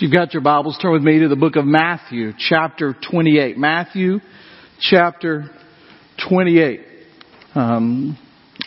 [0.00, 3.58] If you've got your Bibles, turn with me to the book of Matthew, chapter 28.
[3.58, 4.20] Matthew,
[4.80, 5.50] chapter
[6.26, 6.80] 28.
[7.54, 8.16] Um,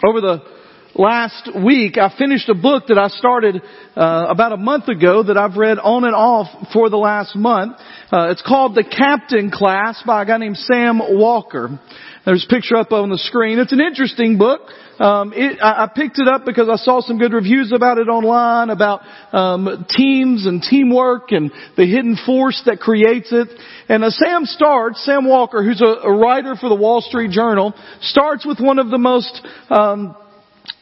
[0.08, 0.46] over the
[0.96, 3.62] last week, I finished a book that I started
[3.96, 7.78] uh, about a month ago that I've read on and off for the last month.
[8.12, 11.80] Uh, it's called The Captain Class by a guy named Sam Walker.
[12.26, 13.60] There's a picture up on the screen.
[13.60, 14.62] It's an interesting book.
[15.00, 18.70] Um, it, I, picked it up because I saw some good reviews about it online
[18.70, 19.02] about
[19.34, 23.50] um, teams and teamwork and the hidden force that creates it.
[23.90, 27.74] And uh, Sam starts, Sam Walker, who's a, a, writer for the Wall Street Journal,
[28.02, 30.16] starts with one of the most um,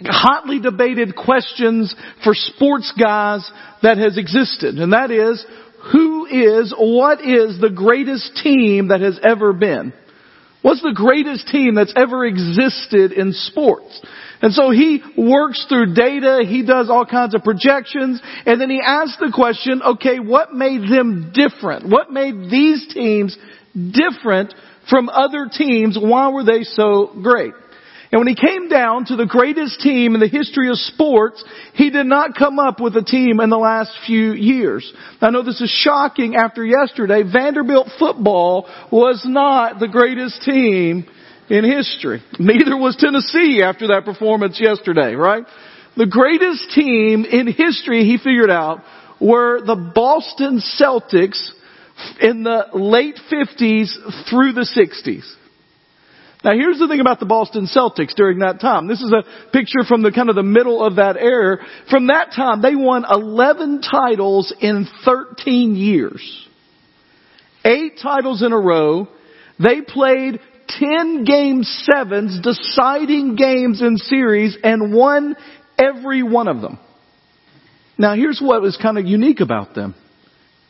[0.04, 3.50] hotly debated questions for sports guys
[3.82, 5.46] that has existed, and that is,
[5.92, 9.94] who is, what is the greatest team that has ever been?
[10.62, 14.00] What's the greatest team that's ever existed in sports?
[14.44, 18.82] And so he works through data, he does all kinds of projections, and then he
[18.84, 21.90] asks the question, okay, what made them different?
[21.90, 23.38] What made these teams
[23.74, 24.54] different
[24.90, 25.98] from other teams?
[26.00, 27.54] Why were they so great?
[28.12, 31.42] And when he came down to the greatest team in the history of sports,
[31.76, 34.92] he did not come up with a team in the last few years.
[35.22, 37.24] I know this is shocking after yesterday.
[37.24, 41.06] Vanderbilt football was not the greatest team
[41.50, 42.22] in history.
[42.38, 45.46] Neither was Tennessee after that performance yesterday, right?
[45.96, 48.84] The greatest team in history, he figured out,
[49.22, 51.52] were the Boston Celtics
[52.20, 55.24] in the late 50s through the 60s.
[56.44, 58.88] Now here's the thing about the Boston Celtics during that time.
[58.88, 61.58] This is a picture from the kind of the middle of that era.
[61.90, 66.48] From that time, they won 11 titles in 13 years.
[67.64, 69.08] Eight titles in a row.
[69.60, 75.36] They played 10 game sevens, deciding games in series, and won
[75.78, 76.80] every one of them.
[78.00, 79.94] Now here's what was kind of unique about them.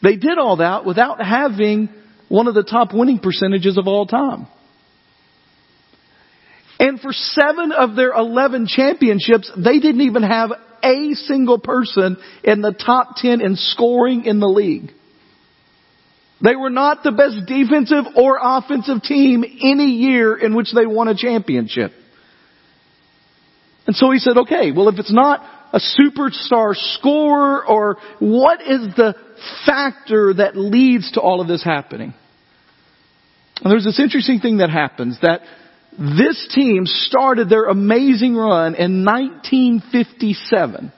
[0.04, 1.88] They did all that without having
[2.28, 4.48] one of the top winning percentages of all time.
[6.82, 10.50] And for seven of their 11 championships, they didn't even have
[10.84, 14.90] a single person in the top 10 in scoring in the league.
[16.44, 21.08] They were not the best defensive or offensive team any year in which they won
[21.08, 21.92] a championship.
[23.86, 25.42] And so he said, okay, well if it's not
[25.72, 29.14] a superstar scorer or what is the
[29.68, 32.16] factor that leads to all of this happening?
[33.62, 35.42] And there's this interesting thing that happens that
[35.98, 40.92] this team started their amazing run in 1957.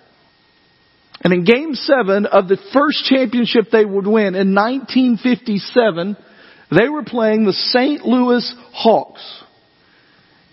[1.21, 6.17] And in game seven of the first championship they would win in 1957,
[6.69, 8.05] they were playing the St.
[8.05, 9.43] Louis Hawks.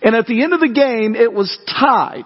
[0.02, 2.24] And at the end of the game, it was tied.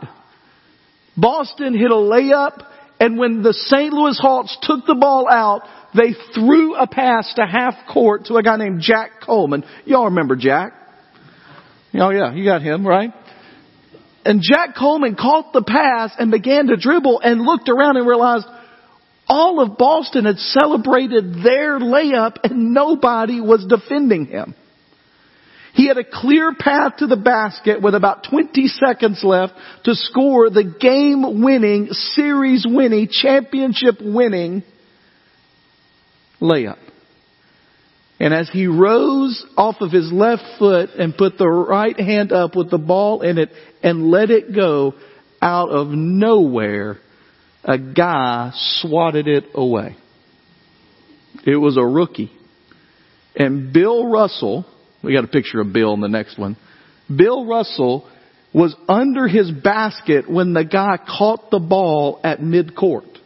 [1.16, 2.64] Boston hit a layup,
[3.00, 3.92] and when the St.
[3.92, 5.62] Louis Hawks took the ball out,
[5.94, 9.64] they threw a pass to half court to a guy named Jack Coleman.
[9.84, 10.72] Y'all remember Jack?
[11.94, 13.12] Oh yeah, you got him, right?
[14.24, 18.46] And Jack Coleman caught the pass and began to dribble and looked around and realized
[19.28, 24.54] all of Boston had celebrated their layup and nobody was defending him.
[25.74, 30.48] He had a clear path to the basket with about 20 seconds left to score
[30.48, 34.62] the game winning, series winning, championship winning
[36.40, 36.78] layup.
[38.20, 42.54] And as he rose off of his left foot and put the right hand up
[42.54, 43.50] with the ball in it
[43.82, 44.94] and let it go,
[45.42, 46.98] out of nowhere,
[47.64, 49.96] a guy swatted it away.
[51.46, 52.32] It was a rookie.
[53.36, 54.64] And Bill Russell,
[55.02, 56.56] we got a picture of Bill in the next one.
[57.14, 58.08] Bill Russell
[58.54, 63.18] was under his basket when the guy caught the ball at midcourt.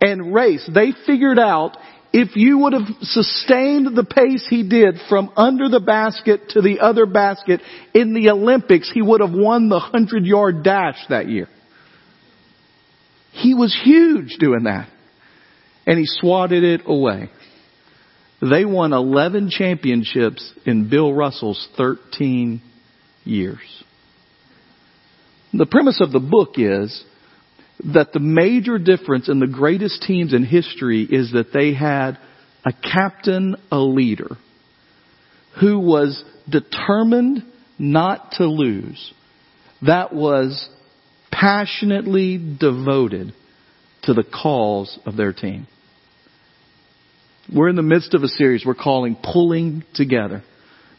[0.00, 1.76] And race, they figured out
[2.12, 6.80] if you would have sustained the pace he did from under the basket to the
[6.80, 7.60] other basket
[7.94, 11.48] in the Olympics, he would have won the hundred yard dash that year.
[13.32, 14.88] He was huge doing that.
[15.86, 17.30] And he swatted it away.
[18.40, 22.62] They won 11 championships in Bill Russell's 13
[23.24, 23.84] years.
[25.52, 27.04] The premise of the book is
[27.92, 32.18] that the major difference in the greatest teams in history is that they had
[32.64, 34.36] a captain, a leader,
[35.60, 37.44] who was determined
[37.78, 39.12] not to lose,
[39.82, 40.68] that was
[41.30, 43.32] passionately devoted
[44.02, 45.66] to the cause of their team.
[47.52, 50.42] We're in the midst of a series we're calling Pulling Together.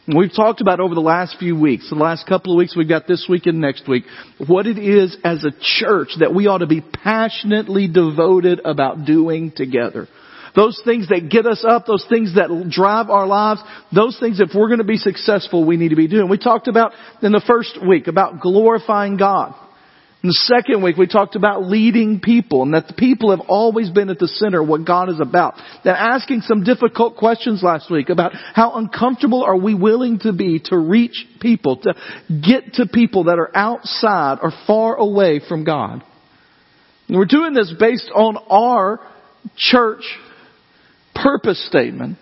[0.06, 3.06] We've talked about over the last few weeks, the last couple of weeks, we've got
[3.06, 4.04] this week and next week,
[4.44, 9.52] what it is as a church that we ought to be passionately devoted about doing
[9.54, 10.08] together.
[10.56, 13.60] Those things that get us up, those things that drive our lives,
[13.94, 16.28] those things, if we're going to be successful, we need to be doing.
[16.28, 16.92] We talked about
[17.22, 19.54] in the first week about glorifying God.
[20.22, 23.88] In the second week, we talked about leading people and that the people have always
[23.88, 25.54] been at the center of what God is about.
[25.82, 30.60] Then asking some difficult questions last week about how uncomfortable are we willing to be
[30.66, 31.94] to reach people, to
[32.28, 36.04] get to people that are outside or far away from God.
[37.08, 39.00] And we're doing this based on our
[39.56, 40.02] church
[41.14, 42.18] purpose statement.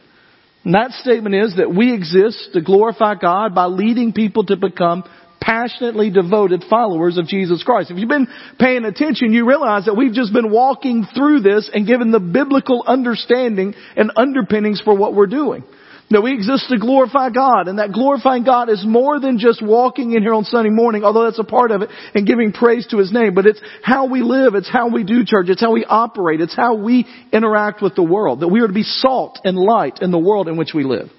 [0.65, 5.03] And that statement is that we exist to glorify God by leading people to become
[5.49, 7.91] passionately devoted followers of Jesus Christ.
[7.91, 8.29] If you've been
[8.59, 12.85] paying attention, you realize that we've just been walking through this and given the biblical
[12.87, 15.65] understanding and underpinnings for what we're doing.
[16.11, 20.13] That we exist to glorify God, and that glorifying God is more than just walking
[20.13, 22.99] in here on Sunday morning, although that's a part of it, and giving praise to
[22.99, 25.85] His name, but it's how we live, it's how we do church, it's how we
[25.85, 28.41] operate, it's how we interact with the world.
[28.41, 31.11] That we are to be salt and light in the world in which we live.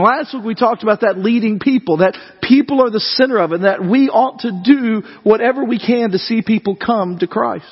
[0.00, 3.56] Last week we talked about that leading people, that people are the center of it,
[3.56, 7.66] and that we ought to do whatever we can to see people come to Christ.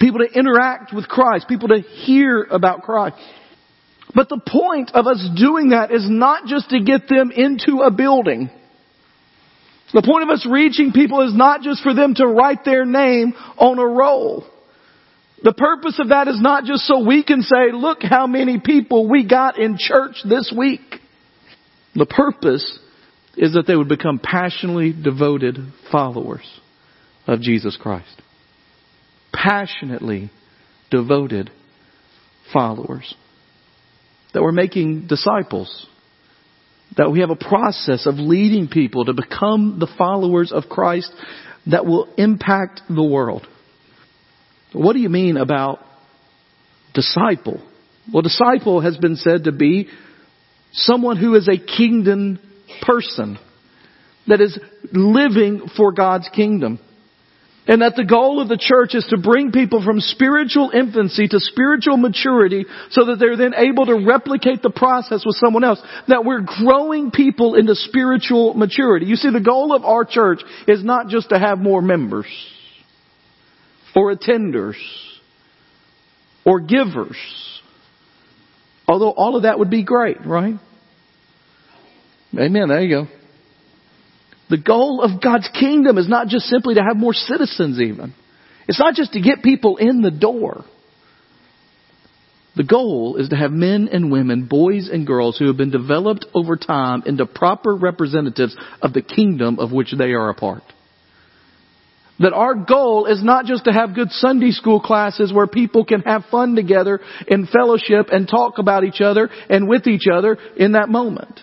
[0.00, 3.16] People to interact with Christ, people to hear about Christ.
[4.14, 7.90] But the point of us doing that is not just to get them into a
[7.90, 8.50] building.
[9.92, 13.34] The point of us reaching people is not just for them to write their name
[13.56, 14.46] on a roll.
[15.42, 19.08] The purpose of that is not just so we can say, look how many people
[19.08, 20.80] we got in church this week.
[21.94, 22.78] The purpose
[23.36, 25.58] is that they would become passionately devoted
[25.90, 26.44] followers
[27.26, 28.22] of Jesus Christ.
[29.32, 30.30] Passionately
[30.90, 31.50] devoted
[32.52, 33.14] followers
[34.32, 35.86] that we're making disciples.
[36.96, 41.12] That we have a process of leading people to become the followers of Christ
[41.66, 43.46] that will impact the world.
[44.72, 45.80] What do you mean about
[46.94, 47.62] disciple?
[48.12, 49.88] Well, disciple has been said to be
[50.72, 52.38] someone who is a kingdom
[52.82, 53.38] person
[54.26, 54.58] that is
[54.92, 56.78] living for God's kingdom.
[57.66, 61.38] And that the goal of the church is to bring people from spiritual infancy to
[61.38, 65.78] spiritual maturity so that they're then able to replicate the process with someone else.
[66.08, 69.04] That we're growing people into spiritual maturity.
[69.04, 72.26] You see, the goal of our church is not just to have more members
[73.94, 74.76] or attenders
[76.46, 77.18] or givers.
[78.88, 80.54] Although all of that would be great, right?
[82.34, 82.68] Amen.
[82.68, 83.08] There you go.
[84.50, 88.14] The goal of God's kingdom is not just simply to have more citizens even.
[88.66, 90.64] It's not just to get people in the door.
[92.56, 96.26] The goal is to have men and women, boys and girls who have been developed
[96.34, 100.62] over time into proper representatives of the kingdom of which they are a part.
[102.20, 106.00] That our goal is not just to have good Sunday school classes where people can
[106.00, 110.72] have fun together in fellowship and talk about each other and with each other in
[110.72, 111.40] that moment.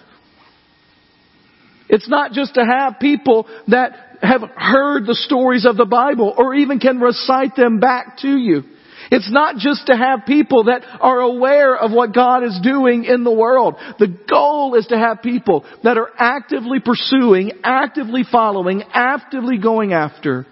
[1.88, 6.56] It's not just to have people that have heard the stories of the Bible or
[6.56, 8.64] even can recite them back to you.
[9.12, 13.24] It's not just to have people that are aware of what God is doing in
[13.24, 13.76] the world.
[14.00, 20.48] The goal is to have people that are actively pursuing, actively following, actively going after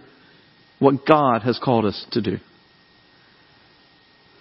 [0.83, 2.37] what God has called us to do.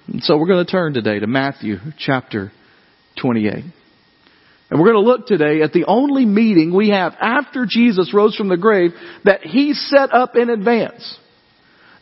[0.08, 2.50] And so we're going to turn today to Matthew chapter
[3.20, 3.52] 28.
[3.54, 8.34] And we're going to look today at the only meeting we have after Jesus rose
[8.36, 8.90] from the grave
[9.24, 11.18] that he set up in advance.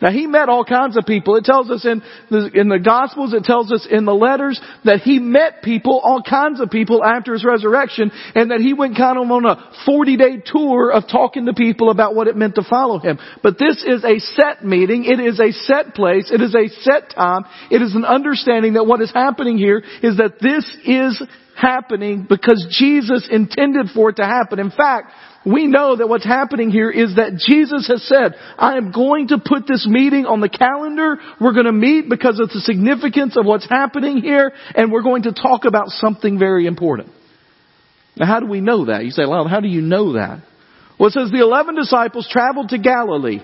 [0.01, 1.37] Now he met all kinds of people.
[1.37, 5.01] It tells us in the, in the Gospels, it tells us in the letters that
[5.01, 9.19] he met people, all kinds of people after his resurrection, and that he went kind
[9.19, 12.65] of on a 40 day tour of talking to people about what it meant to
[12.69, 13.19] follow him.
[13.43, 15.05] But this is a set meeting.
[15.05, 16.31] It is a set place.
[16.33, 17.45] It is a set time.
[17.71, 21.23] It is an understanding that what is happening here is that this is
[21.61, 24.59] happening because Jesus intended for it to happen.
[24.59, 25.13] In fact,
[25.45, 29.39] we know that what's happening here is that Jesus has said, I am going to
[29.39, 31.17] put this meeting on the calendar.
[31.41, 35.23] We're going to meet because of the significance of what's happening here and we're going
[35.23, 37.09] to talk about something very important.
[38.17, 39.05] Now how do we know that?
[39.05, 40.43] You say, well, how do you know that?
[40.99, 43.41] Well, it says the eleven disciples traveled to Galilee,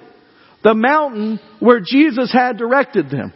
[0.62, 3.32] the mountain where Jesus had directed them.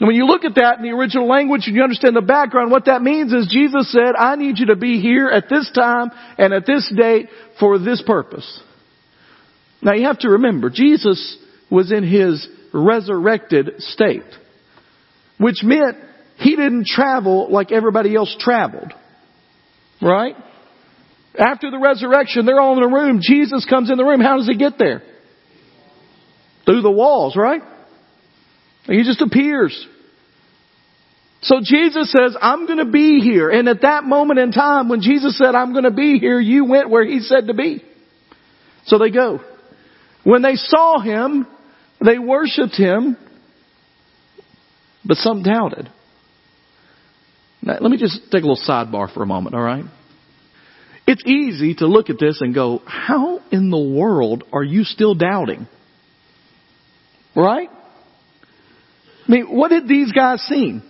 [0.00, 2.70] And when you look at that in the original language and you understand the background,
[2.70, 6.10] what that means is Jesus said, I need you to be here at this time
[6.38, 7.28] and at this date
[7.58, 8.60] for this purpose.
[9.82, 11.36] Now you have to remember, Jesus
[11.70, 14.22] was in his resurrected state,
[15.38, 15.96] which meant
[16.36, 18.92] he didn't travel like everybody else traveled.
[20.00, 20.36] Right?
[21.36, 23.18] After the resurrection, they're all in a room.
[23.20, 24.20] Jesus comes in the room.
[24.20, 25.02] How does he get there?
[26.64, 27.62] Through the walls, right?
[28.88, 29.86] He just appears.
[31.42, 33.50] So Jesus says, I'm going to be here.
[33.50, 36.64] And at that moment in time, when Jesus said, I'm going to be here, you
[36.64, 37.84] went where he said to be.
[38.86, 39.40] So they go.
[40.24, 41.46] When they saw him,
[42.04, 43.16] they worshiped him,
[45.04, 45.88] but some doubted.
[47.62, 49.84] Now, let me just take a little sidebar for a moment, alright?
[51.06, 55.14] It's easy to look at this and go, how in the world are you still
[55.14, 55.66] doubting?
[57.34, 57.68] Right?
[59.28, 60.80] I mean, what did these guys see?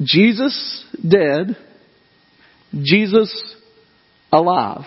[0.00, 1.56] Jesus dead,
[2.82, 3.56] Jesus
[4.30, 4.84] alive.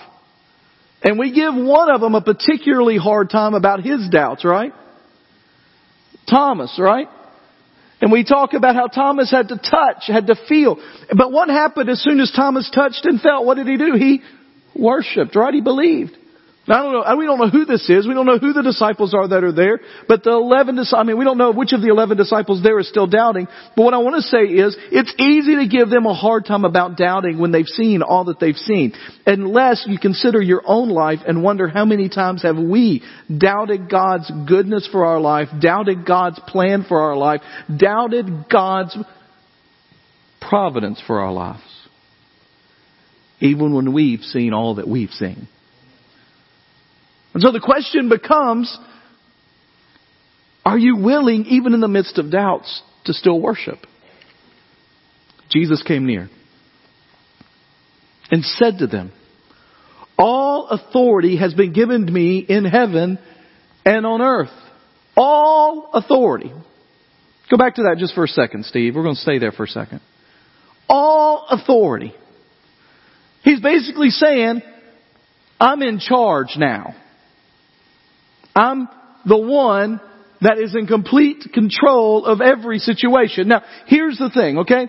[1.02, 4.74] And we give one of them a particularly hard time about his doubts, right?
[6.30, 7.08] Thomas, right?
[8.02, 10.78] And we talk about how Thomas had to touch, had to feel.
[11.16, 13.46] But what happened as soon as Thomas touched and felt?
[13.46, 13.94] What did he do?
[13.98, 14.22] He
[14.76, 15.54] worshiped, right?
[15.54, 16.16] He believed.
[16.70, 18.08] Now, I don't know, we don't know who this is.
[18.08, 19.80] We don't know who the disciples are that are there.
[20.08, 22.78] But the 11 disciples, I mean, we don't know which of the 11 disciples there
[22.78, 23.48] is still doubting.
[23.76, 26.66] But what I want to say is, it's easy to give them a hard time
[26.66, 28.94] about doubting when they've seen all that they've seen.
[29.26, 33.02] Unless you consider your own life and wonder how many times have we
[33.36, 37.42] doubted God's goodness for our life, doubted God's plan for our life,
[37.76, 38.96] doubted God's
[40.40, 41.64] providence for our lives.
[43.40, 45.48] Even when we've seen all that we've seen.
[47.34, 48.76] And so the question becomes,
[50.66, 53.80] are you willing, even in the midst of doubts, to still worship?
[55.50, 56.30] Jesus came near
[58.32, 59.12] and said to them,
[60.18, 63.18] all authority has been given to me in heaven
[63.86, 64.52] and on earth.
[65.16, 66.52] All authority.
[67.50, 68.96] Go back to that just for a second, Steve.
[68.96, 70.02] We're going to stay there for a second.
[70.88, 72.14] All authority.
[73.44, 74.62] He's basically saying,
[75.60, 76.96] I'm in charge now.
[78.60, 78.90] I'm
[79.26, 80.02] the one
[80.42, 83.48] that is in complete control of every situation.
[83.48, 84.88] Now, here's the thing, okay?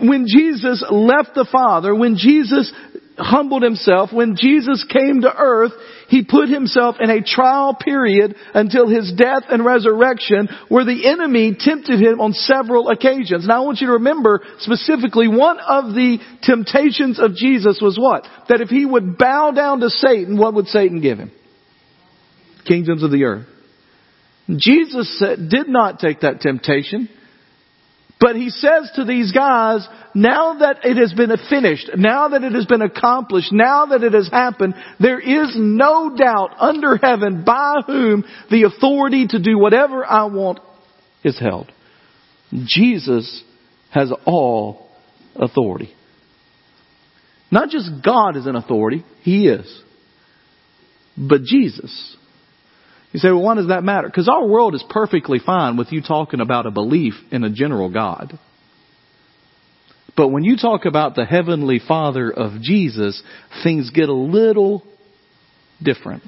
[0.00, 2.72] When Jesus left the Father, when Jesus
[3.18, 5.72] humbled himself, when Jesus came to earth,
[6.08, 11.56] he put himself in a trial period until his death and resurrection where the enemy
[11.58, 13.46] tempted him on several occasions.
[13.46, 18.24] Now I want you to remember specifically one of the temptations of Jesus was what?
[18.48, 21.32] That if he would bow down to Satan, what would Satan give him?
[22.66, 23.46] Kingdoms of the earth.
[24.48, 27.08] Jesus did not take that temptation.
[28.18, 32.52] But he says to these guys, now that it has been finished, now that it
[32.52, 37.82] has been accomplished, now that it has happened, there is no doubt under heaven by
[37.86, 40.60] whom the authority to do whatever I want
[41.24, 41.70] is held.
[42.64, 43.42] Jesus
[43.90, 44.88] has all
[45.34, 45.92] authority.
[47.50, 49.82] Not just God is an authority, He is.
[51.18, 52.16] But Jesus
[53.16, 54.08] you say, well, why does that matter?
[54.08, 57.90] Because our world is perfectly fine with you talking about a belief in a general
[57.90, 58.38] God.
[60.14, 63.22] But when you talk about the Heavenly Father of Jesus,
[63.64, 64.82] things get a little
[65.82, 66.24] different.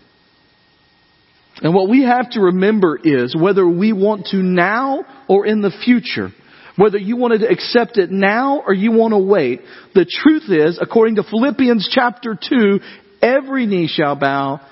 [1.60, 5.72] And what we have to remember is whether we want to now or in the
[5.84, 6.30] future,
[6.76, 9.60] whether you wanted to accept it now or you want to wait,
[9.94, 12.80] the truth is, according to Philippians chapter 2,
[13.20, 14.62] every knee shall bow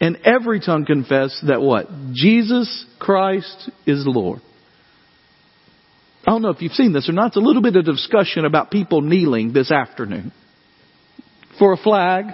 [0.00, 1.88] and every tongue confess that what?
[2.12, 4.40] Jesus Christ is Lord.
[6.26, 7.28] I don't know if you've seen this or not.
[7.28, 10.32] It's a little bit of discussion about people kneeling this afternoon
[11.58, 12.26] for a flag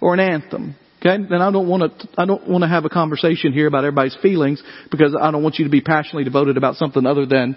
[0.00, 0.76] or an anthem.
[1.00, 1.14] Okay?
[1.14, 4.16] And I don't want to, I don't want to have a conversation here about everybody's
[4.20, 7.56] feelings because I don't want you to be passionately devoted about something other than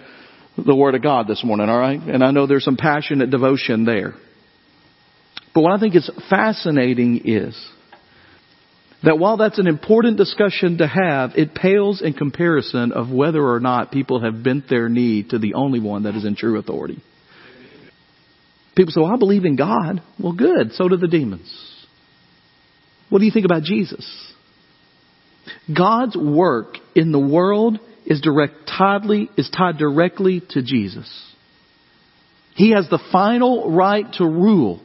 [0.57, 1.99] the Word of God this morning, alright?
[1.99, 4.13] And I know there's some passionate devotion there.
[5.53, 7.59] But what I think is fascinating is
[9.03, 13.59] that while that's an important discussion to have, it pales in comparison of whether or
[13.59, 17.01] not people have bent their knee to the only one that is in true authority.
[18.75, 20.01] People say, well, I believe in God.
[20.19, 20.71] Well, good.
[20.73, 21.51] So do the demons.
[23.09, 24.33] What do you think about Jesus?
[25.75, 28.71] God's work in the world is direct,
[29.37, 31.33] is tied directly to Jesus.
[32.55, 34.81] He has the final right to rule.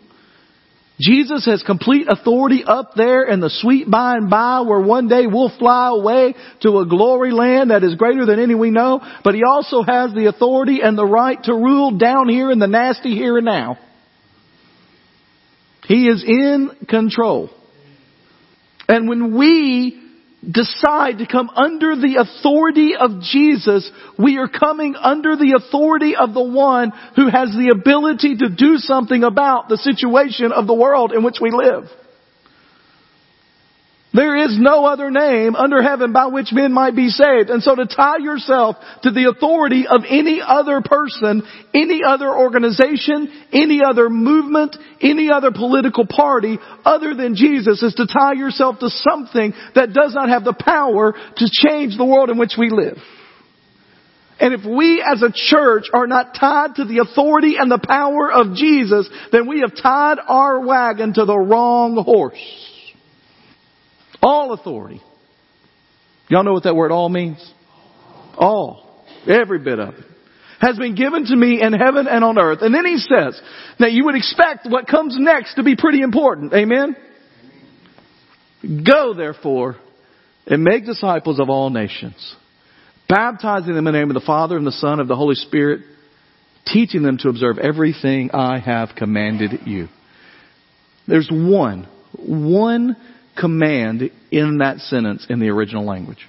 [1.00, 5.26] Jesus has complete authority up there in the sweet by and by where one day
[5.26, 9.34] we'll fly away to a glory land that is greater than any we know, but
[9.34, 13.14] He also has the authority and the right to rule down here in the nasty
[13.14, 13.78] here and now.
[15.86, 17.50] He is in control.
[18.88, 20.07] And when we
[20.42, 26.34] decide to come under the authority of Jesus, we are coming under the authority of
[26.34, 31.12] the one who has the ability to do something about the situation of the world
[31.12, 31.88] in which we live.
[34.14, 37.50] There is no other name under heaven by which men might be saved.
[37.50, 41.42] And so to tie yourself to the authority of any other person,
[41.74, 48.06] any other organization, any other movement, any other political party other than Jesus is to
[48.06, 52.38] tie yourself to something that does not have the power to change the world in
[52.38, 52.96] which we live.
[54.40, 58.32] And if we as a church are not tied to the authority and the power
[58.32, 62.67] of Jesus, then we have tied our wagon to the wrong horse.
[64.22, 65.00] All authority.
[66.28, 67.38] Y'all know what that word all means?
[68.36, 69.04] All.
[69.26, 70.04] Every bit of it.
[70.60, 72.58] Has been given to me in heaven and on earth.
[72.62, 73.40] And then he says
[73.78, 76.52] that you would expect what comes next to be pretty important.
[76.52, 76.96] Amen?
[78.84, 79.76] Go therefore
[80.46, 82.34] and make disciples of all nations,
[83.08, 85.82] baptizing them in the name of the Father and the Son of the Holy Spirit,
[86.66, 89.88] teaching them to observe everything I have commanded you.
[91.06, 92.96] There's one, one
[93.38, 96.26] command in that sentence in the original language.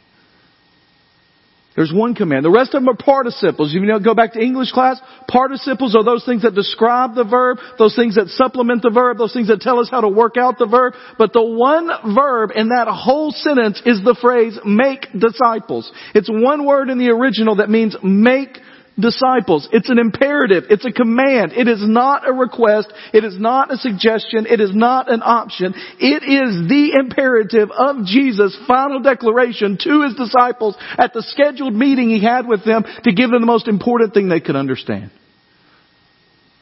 [1.75, 2.43] There's one command.
[2.43, 3.73] The rest of them are participles.
[3.73, 4.99] You know, go back to English class.
[5.29, 9.31] Participles are those things that describe the verb, those things that supplement the verb, those
[9.31, 10.93] things that tell us how to work out the verb.
[11.17, 15.89] But the one verb in that whole sentence is the phrase make disciples.
[16.13, 18.57] It's one word in the original that means make
[18.99, 19.67] disciples.
[19.71, 20.65] It's an imperative.
[20.69, 21.53] It's a command.
[21.53, 22.91] It is not a request.
[23.13, 24.45] It is not a suggestion.
[24.45, 25.73] It is not an option.
[25.99, 32.09] It is the imperative of Jesus' final declaration to his disciples at the scheduled meeting
[32.09, 35.11] he had with them to give them the most important thing they could understand.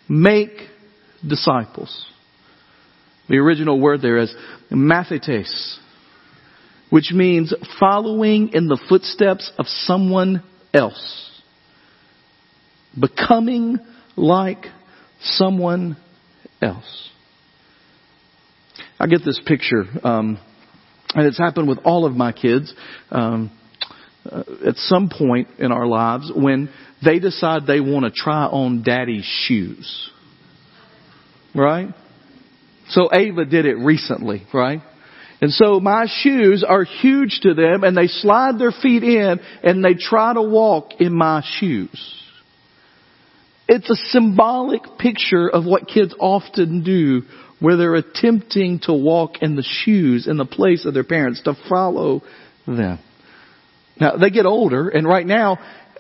[0.08, 0.52] Make
[1.28, 2.06] disciples.
[3.30, 4.34] The original word there is
[4.72, 5.78] mathetes,
[6.90, 11.27] which means following in the footsteps of someone else
[13.00, 13.80] becoming
[14.16, 14.66] like
[15.22, 15.98] someone
[16.62, 17.10] else.
[19.00, 20.40] I get this picture, um,
[21.14, 22.74] and it's happened with all of my kids
[23.12, 23.52] um,
[24.26, 26.70] uh, at some point in our lives when
[27.04, 30.10] they decide they want to try on daddy's shoes.
[31.54, 31.90] Right?
[32.90, 34.82] So Ava did it recently, right?
[35.42, 39.84] And so my shoes are huge to them and they slide their feet in and
[39.84, 42.24] they try to walk in my shoes.
[43.68, 47.24] It's a symbolic picture of what kids often do
[47.60, 51.56] where they're attempting to walk in the shoes in the place of their parents to
[51.68, 52.22] follow
[52.66, 53.00] them.
[54.00, 55.58] Now they get older and right now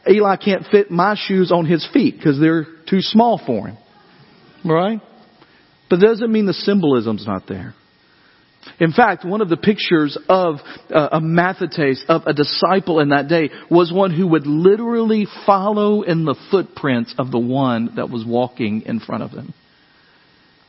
[0.08, 3.78] Eli can't fit my shoes on his feet because they're too small for him.
[4.64, 5.02] Right?
[5.90, 7.74] But that doesn't mean the symbolism's not there.
[8.80, 10.56] In fact, one of the pictures of
[10.94, 16.04] uh, a mathetes, of a disciple in that day, was one who would literally follow
[16.04, 19.54] in the footprints of the one that was walking in front of them.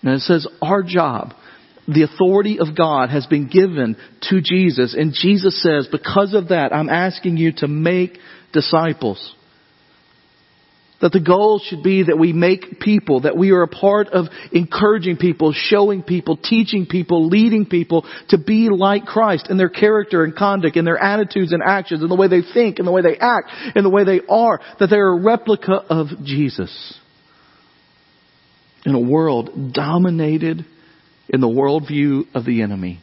[0.02, 1.34] And it says, our job,
[1.86, 3.96] the authority of God has been given
[4.30, 8.18] to Jesus, and Jesus says, because of that, I'm asking you to make
[8.52, 9.34] disciples.
[11.00, 14.26] That the goal should be that we make people, that we are a part of
[14.50, 20.24] encouraging people, showing people, teaching people, leading people to be like Christ in their character
[20.24, 23.02] and conduct, in their attitudes and actions, in the way they think, in the way
[23.02, 26.98] they act, in the way they are, that they're a replica of Jesus.
[28.84, 30.66] In a world dominated
[31.28, 33.00] in the worldview of the enemy,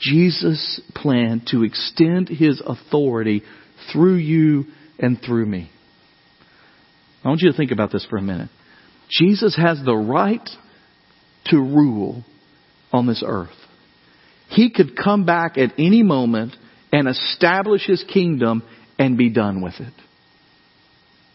[0.00, 3.42] Jesus planned to extend His authority
[3.92, 4.66] through you
[5.00, 5.71] and through me.
[7.24, 8.50] I want you to think about this for a minute.
[9.10, 10.48] Jesus has the right
[11.46, 12.24] to rule
[12.92, 13.50] on this earth.
[14.48, 16.54] He could come back at any moment
[16.92, 18.62] and establish his kingdom
[18.98, 19.92] and be done with it.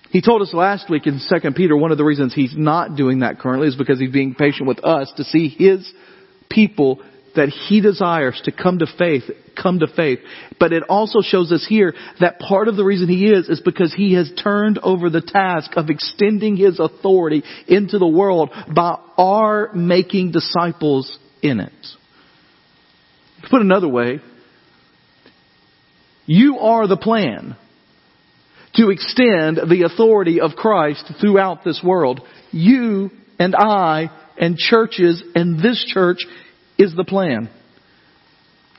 [0.10, 3.20] He told us last week in 2 Peter one of the reasons he's not doing
[3.20, 5.92] that currently is because he's being patient with us to see his
[6.50, 7.02] people
[7.38, 9.24] that he desires to come to faith,
[9.60, 10.20] come to faith.
[10.60, 13.94] But it also shows us here that part of the reason he is, is because
[13.94, 19.72] he has turned over the task of extending his authority into the world by our
[19.74, 21.72] making disciples in it.
[23.50, 24.20] Put another way,
[26.26, 27.56] you are the plan
[28.76, 32.22] to extend the authority of Christ throughout this world.
[32.52, 36.20] You and I and churches and this church
[36.78, 37.50] is the plan.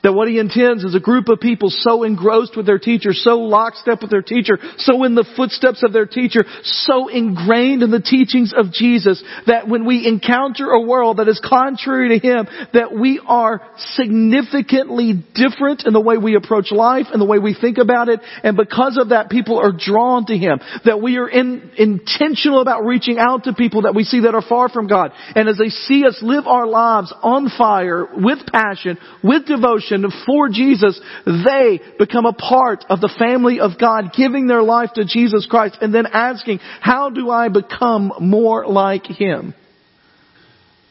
[0.01, 3.39] That what he intends is a group of people so engrossed with their teacher, so
[3.39, 7.99] lockstep with their teacher, so in the footsteps of their teacher, so ingrained in the
[7.99, 12.93] teachings of Jesus, that when we encounter a world that is contrary to him, that
[12.97, 13.61] we are
[13.95, 18.21] significantly different in the way we approach life and the way we think about it,
[18.43, 20.59] and because of that, people are drawn to him.
[20.85, 24.43] That we are in, intentional about reaching out to people that we see that are
[24.47, 25.11] far from God.
[25.35, 30.23] And as they see us live our lives on fire, with passion, with devotion, generation
[30.25, 35.05] for Jesus, they become a part of the family of God, giving their life to
[35.05, 39.53] Jesus Christ and then asking, how do I become more like Him?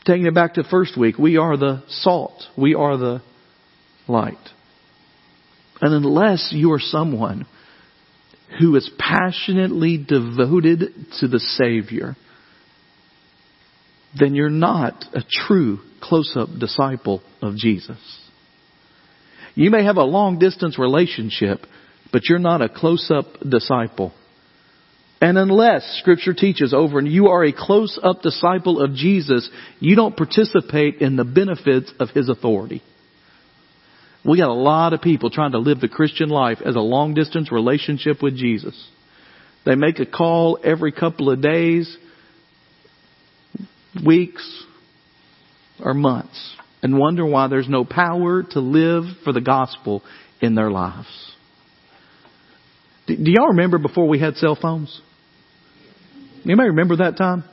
[0.04, 2.42] Taking it back to first week, we are the salt.
[2.56, 3.22] We are the
[4.06, 4.36] light.
[5.80, 7.46] And unless you are someone
[8.58, 10.80] who is passionately devoted
[11.20, 12.16] to the Savior,
[14.18, 17.98] then you're not a true close-up disciple of Jesus.
[19.58, 21.66] You may have a long distance relationship,
[22.12, 24.12] but you're not a close-up disciple.
[25.20, 30.16] And unless scripture teaches over and you are a close-up disciple of Jesus, you don't
[30.16, 32.84] participate in the benefits of His authority.
[34.24, 37.14] We got a lot of people trying to live the Christian life as a long
[37.14, 38.80] distance relationship with Jesus.
[39.66, 41.96] They make a call every couple of days,
[44.06, 44.64] weeks,
[45.82, 50.02] or months and wonder why there's no power to live for the gospel
[50.40, 51.08] in their lives.
[53.06, 55.00] Do y'all remember before we had cell phones?
[56.44, 57.44] Anybody remember that time?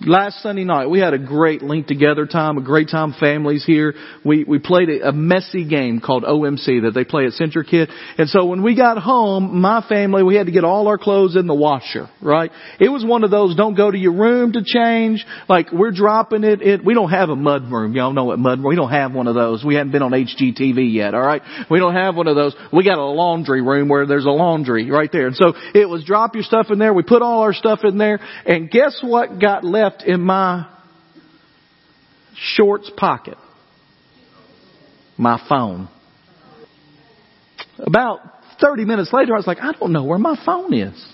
[0.00, 3.94] Last Sunday night, we had a great link together time, a great time families here.
[4.24, 7.90] We, we played a, a messy game called OMC that they play at CentriKid.
[8.16, 11.34] And so when we got home, my family, we had to get all our clothes
[11.34, 12.52] in the washer, right?
[12.78, 15.26] It was one of those, don't go to your room to change.
[15.48, 17.92] Like, we're dropping it, it, we don't have a mud room.
[17.94, 19.64] Y'all know what mud we don't have one of those.
[19.64, 21.42] We haven't been on HGTV yet, alright?
[21.68, 22.54] We don't have one of those.
[22.72, 25.26] We got a laundry room where there's a laundry right there.
[25.26, 27.98] And so it was drop your stuff in there, we put all our stuff in
[27.98, 30.66] there, and guess what got left left in my
[32.34, 33.36] shorts pocket?
[35.16, 35.88] My phone.
[37.78, 38.20] About
[38.60, 41.06] 30 minutes later, I was like, I don't know where my phone is.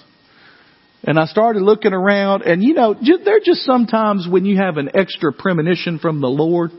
[1.04, 4.78] And I started looking around and you know, there are just sometimes when you have
[4.78, 6.70] an extra premonition from the Lord.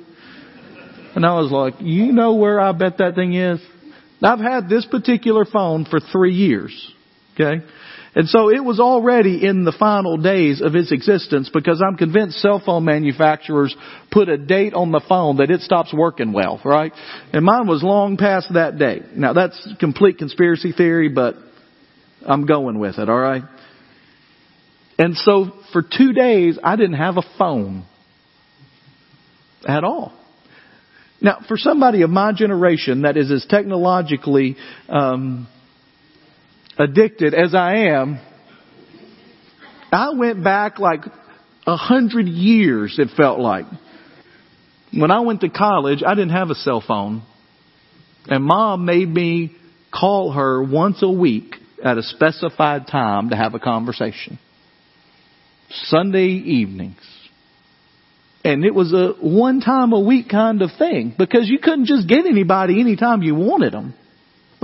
[1.15, 3.61] And I was like, you know where I bet that thing is?
[4.21, 6.93] I've had this particular phone for three years.
[7.35, 7.63] Okay.
[8.15, 12.39] And so it was already in the final days of its existence because I'm convinced
[12.39, 13.75] cell phone manufacturers
[14.09, 16.93] put a date on the phone that it stops working well, right?
[17.33, 19.17] And mine was long past that date.
[19.17, 21.35] Now that's complete conspiracy theory, but
[22.25, 23.43] I'm going with it, alright?
[24.97, 27.85] And so for two days I didn't have a phone
[29.67, 30.13] at all.
[31.21, 35.47] Now, for somebody of my generation that is as technologically um,
[36.77, 38.19] addicted as I am,
[39.91, 41.01] I went back like
[41.65, 43.65] a hundred years, it felt like.
[44.93, 47.23] When I went to college, I didn't have a cell phone.
[48.27, 49.55] And mom made me
[49.93, 54.39] call her once a week at a specified time to have a conversation.
[55.69, 57.01] Sunday evenings.
[58.43, 62.07] And it was a one time a week kind of thing because you couldn't just
[62.07, 63.95] get anybody anytime you wanted them.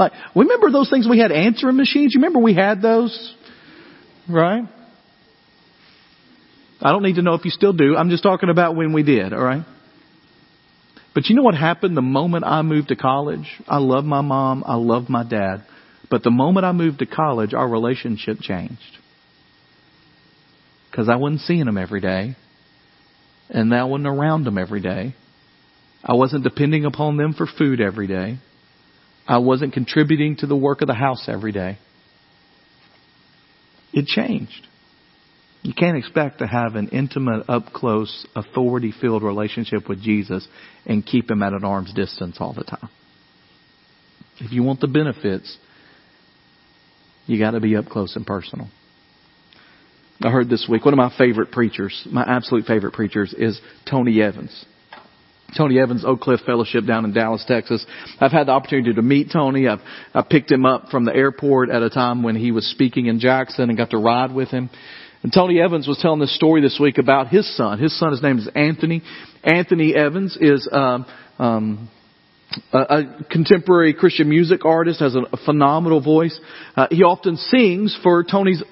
[0.01, 2.15] Like, remember those things we had answering machines?
[2.15, 3.35] You remember we had those?
[4.27, 4.63] Right?
[6.81, 7.95] I don't need to know if you still do.
[7.95, 9.63] I'm just talking about when we did, alright?
[11.13, 13.45] But you know what happened the moment I moved to college?
[13.67, 14.63] I love my mom.
[14.65, 15.65] I love my dad.
[16.09, 18.81] But the moment I moved to college, our relationship changed.
[20.95, 22.35] Cause I wasn't seeing them every day.
[23.51, 25.13] And I wasn't around them every day.
[26.03, 28.39] I wasn't depending upon them for food every day.
[29.27, 31.77] I wasn't contributing to the work of the house every day.
[33.93, 34.67] It changed.
[35.63, 40.47] You can't expect to have an intimate, up close, authority filled relationship with Jesus
[40.85, 42.89] and keep him at an arm's distance all the time.
[44.39, 45.55] If you want the benefits,
[47.27, 48.69] you got to be up close and personal.
[50.23, 54.21] I heard this week, one of my favorite preachers, my absolute favorite preachers is Tony
[54.21, 54.65] Evans.
[55.57, 57.85] Tony Evans Oak Cliff Fellowship down in Dallas, Texas.
[58.19, 59.67] I've had the opportunity to meet Tony.
[59.67, 59.81] I've,
[60.13, 63.19] I picked him up from the airport at a time when he was speaking in
[63.19, 64.69] Jackson and got to ride with him.
[65.23, 67.79] And Tony Evans was telling this story this week about his son.
[67.79, 69.03] His son, his name is Anthony.
[69.43, 71.05] Anthony Evans is um,
[71.37, 71.89] um,
[72.73, 76.39] a, a contemporary Christian music artist, has a, a phenomenal voice.
[76.75, 78.63] Uh, he often sings for Tony's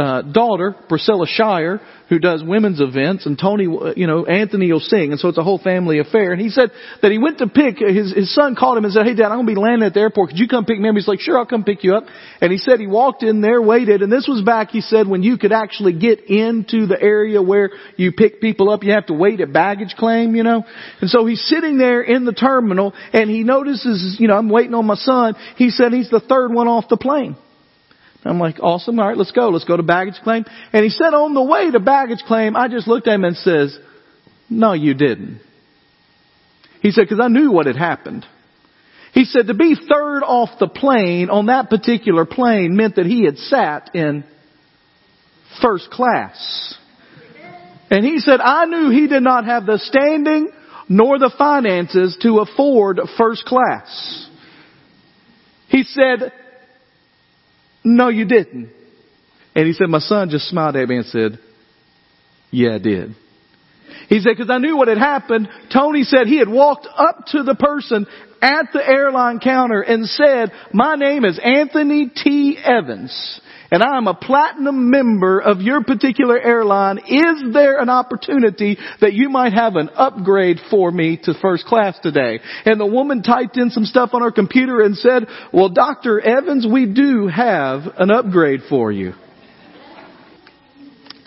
[0.00, 3.64] uh, daughter, Priscilla Shirer, who does women's events, and Tony,
[3.96, 6.32] you know, Anthony will sing, and so it's a whole family affair.
[6.32, 6.70] And he said
[7.02, 9.46] that he went to pick, his, his son called him and said, hey dad, I'm
[9.46, 10.30] to be landing at the airport.
[10.30, 10.96] Could you come pick me up?
[10.96, 12.04] He's like, sure, I'll come pick you up.
[12.40, 15.22] And he said he walked in there, waited, and this was back, he said, when
[15.22, 19.14] you could actually get into the area where you pick people up, you have to
[19.14, 20.64] wait at baggage claim, you know.
[21.00, 24.74] And so he's sitting there in the terminal, and he notices, you know, I'm waiting
[24.74, 25.36] on my son.
[25.56, 27.36] He said he's the third one off the plane.
[28.24, 28.98] I'm like, awesome.
[28.98, 29.48] All right, let's go.
[29.48, 30.44] Let's go to baggage claim.
[30.72, 33.36] And he said on the way to baggage claim, I just looked at him and
[33.36, 33.78] says,
[34.48, 35.40] no, you didn't.
[36.82, 38.26] He said, because I knew what had happened.
[39.12, 43.24] He said to be third off the plane on that particular plane meant that he
[43.24, 44.24] had sat in
[45.60, 46.76] first class.
[47.90, 50.50] And he said, I knew he did not have the standing
[50.88, 54.28] nor the finances to afford first class.
[55.68, 56.32] He said,
[57.84, 58.70] no, you didn't.
[59.54, 61.38] And he said, my son just smiled at me and said,
[62.50, 63.14] yeah, I did.
[64.08, 65.48] He said, because I knew what had happened.
[65.72, 68.06] Tony said he had walked up to the person
[68.40, 72.58] at the airline counter and said, my name is Anthony T.
[72.62, 73.40] Evans
[73.70, 76.98] and I'm a platinum member of your particular airline.
[76.98, 81.98] Is there an opportunity that you might have an upgrade for me to first class
[82.02, 82.40] today?
[82.64, 86.20] And the woman typed in some stuff on her computer and said, well, Dr.
[86.20, 89.12] Evans, we do have an upgrade for you.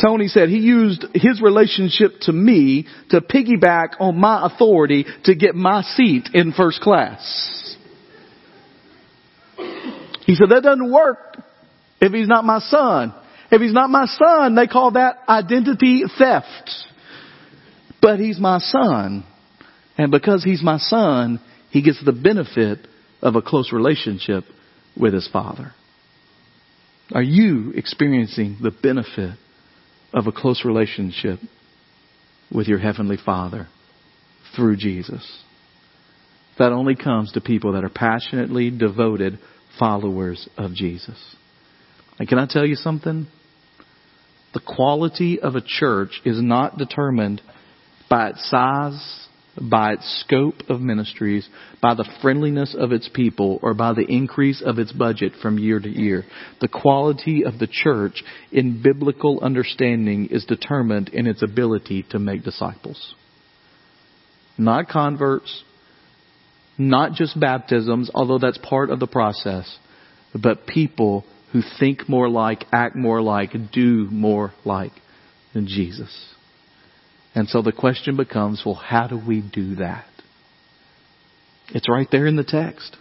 [0.04, 5.56] Tony said he used his relationship to me to piggyback on my authority to get
[5.56, 7.78] my seat in first class.
[10.26, 11.43] He said that doesn't work
[12.04, 13.14] if he's not my son.
[13.52, 16.72] If he's not my son, they call that identity theft.
[18.02, 19.26] But he's my son.
[19.98, 21.40] And because he's my son,
[21.70, 22.80] he gets the benefit
[23.22, 24.44] of a close relationship
[25.00, 25.74] with his father.
[27.14, 29.38] Are you experiencing the benefit
[30.14, 31.40] of a close relationship
[32.52, 33.68] with your Heavenly Father
[34.56, 35.44] through Jesus.
[36.60, 39.40] That only comes to people that are passionately devoted
[39.80, 41.18] followers of Jesus.
[42.20, 43.28] And can I tell you something?
[44.54, 47.42] The quality of a church is not determined
[48.10, 49.28] by its size,
[49.60, 51.48] by its scope of ministries,
[51.82, 55.80] by the friendliness of its people, or by the increase of its budget from year
[55.80, 56.24] to year.
[56.62, 62.44] The quality of the church in biblical understanding is determined in its ability to make
[62.44, 63.16] disciples.
[64.58, 65.64] Not converts,
[66.78, 69.78] not just baptisms, although that's part of the process,
[70.36, 74.92] but people who think more like, act more like, do more like
[75.54, 76.34] than Jesus.
[77.36, 80.06] And so the question becomes, well, how do we do that?
[81.70, 82.98] It's right there in the text.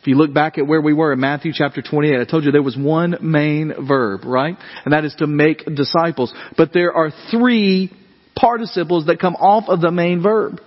[0.00, 2.50] If you look back at where we were in Matthew chapter 28, I told you
[2.50, 4.56] there was one main verb, right?
[4.84, 6.34] And that is to make disciples.
[6.56, 7.92] But there are three
[8.34, 10.60] participles that come off of the main verb.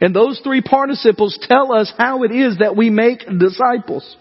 [0.00, 4.16] And those three participles tell us how it is that we make disciples.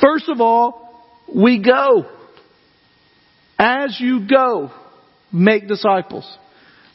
[0.00, 2.06] First of all, we go.
[3.58, 4.70] As you go
[5.32, 6.26] make disciples.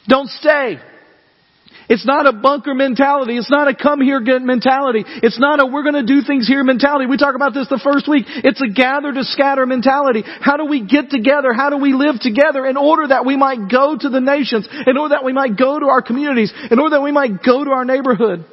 [0.08, 0.78] Don't stay.
[1.88, 3.36] It's not a bunker mentality.
[3.36, 5.04] It's not a come here get mentality.
[5.06, 7.06] It's not a we're going to do things here mentality.
[7.06, 8.24] We talk about this the first week.
[8.26, 10.22] It's a gather to scatter mentality.
[10.24, 11.52] How do we get together?
[11.52, 14.96] How do we live together in order that we might go to the nations, in
[14.96, 17.70] order that we might go to our communities, in order that we might go to
[17.70, 18.46] our neighborhood?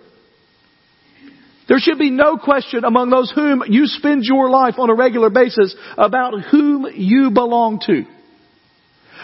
[1.71, 5.29] There should be no question among those whom you spend your life on a regular
[5.29, 8.03] basis about whom you belong to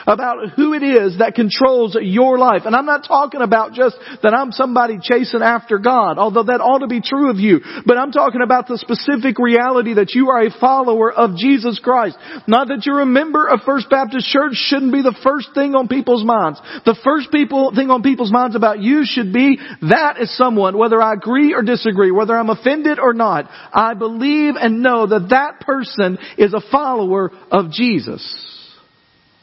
[0.08, 2.62] about who it is that controls your life.
[2.66, 6.80] And I'm not talking about just that I'm somebody chasing after God, although that ought
[6.80, 7.60] to be true of you.
[7.86, 12.18] But I'm talking about the specific reality that you are a follower of Jesus Christ.
[12.48, 15.90] Not that you're a member of First Baptist Church shouldn't be the first thing on
[15.90, 16.62] people's minds.
[16.86, 21.02] The first people, thing on people's minds about you should be that is someone, whether
[21.02, 25.60] I agree or disagree, whether I'm offended or not, I believe and know that that
[25.66, 28.57] person is a follower of Jesus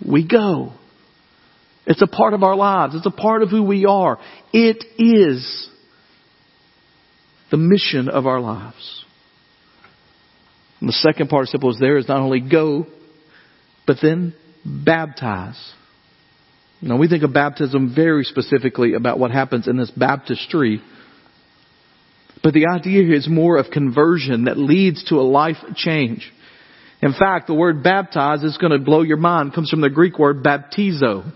[0.07, 0.73] we go.
[1.87, 2.95] It's a part of our lives.
[2.95, 4.19] It's a part of who we are.
[4.53, 5.69] It is
[7.51, 9.05] the mission of our lives.
[10.81, 12.87] And the second participle is there is not only go,
[13.87, 15.59] but then baptize.
[16.81, 20.83] Now we think of baptism very specifically about what happens in this baptistry.
[22.43, 26.31] But the idea is more of conversion that leads to a life change.
[27.05, 29.53] In fact, the word baptize is going to blow your mind.
[29.53, 31.31] It comes from the Greek word baptizo.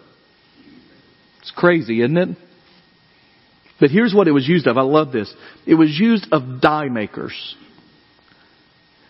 [1.42, 2.38] It's crazy, isn't it?
[3.78, 4.78] But here's what it was used of.
[4.78, 5.32] I love this.
[5.66, 7.54] It was used of dye makers.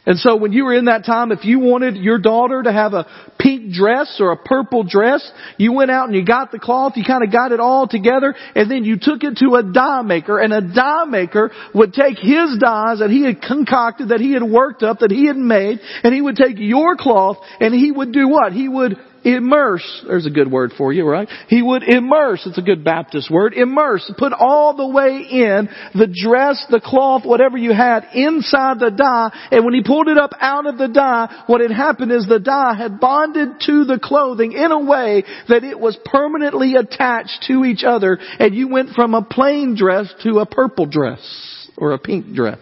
[0.08, 2.94] And so when you were in that time, if you wanted your daughter to have
[2.94, 3.06] a
[3.38, 7.04] pink dress or a purple dress, you went out and you got the cloth, you
[7.04, 10.38] kind of got it all together, and then you took it to a dye maker,
[10.38, 14.42] and a dye maker would take his dyes that he had concocted, that he had
[14.42, 18.10] worked up, that he had made, and he would take your cloth, and he would
[18.10, 18.54] do what?
[18.54, 20.04] He would immerse.
[20.06, 21.28] There's a good word for you, right?
[21.48, 22.42] He would immerse.
[22.46, 23.54] It's a good Baptist word.
[23.54, 24.10] Immerse.
[24.18, 29.30] Put all the way in the dress, the cloth, whatever you had inside the dye.
[29.50, 32.40] And when he pulled it up out of the dye, what had happened is the
[32.40, 37.64] dye had bonded to the clothing in a way that it was permanently attached to
[37.64, 41.98] each other and you went from a plain dress to a purple dress or a
[41.98, 42.58] pink dress.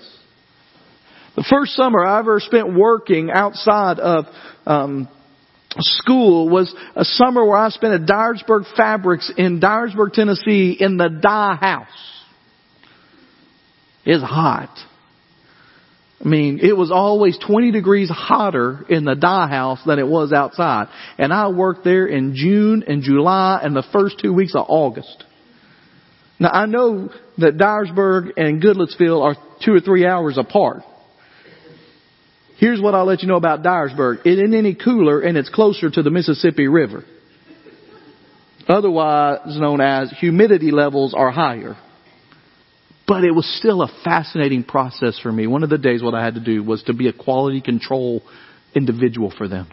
[1.37, 4.25] The first summer I ever spent working outside of
[4.65, 5.09] um,
[5.81, 11.09] school was a summer where I spent at Dyersburg Fabrics in Dyersburg, Tennessee in the
[11.09, 12.23] dye house.
[14.05, 14.71] It's hot.
[16.25, 20.33] I mean, it was always 20 degrees hotter in the dye house than it was
[20.33, 20.89] outside.
[21.19, 25.25] And I worked there in June and July and the first two weeks of August.
[26.39, 30.83] Now I know that Dyersburg and Goodlettsville are two or three hours apart.
[32.59, 34.25] Here's what I'll let you know about Dyersburg.
[34.25, 37.05] It isn't any cooler and it's closer to the Mississippi River.
[38.69, 41.77] Otherwise known as humidity levels are higher.
[43.07, 45.47] But it was still a fascinating process for me.
[45.47, 48.23] One of the days what I had to do was to be a quality control
[48.75, 49.69] individual for them.